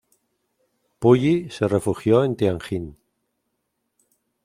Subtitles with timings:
[0.99, 2.97] Puyi se refugió en Tianjin.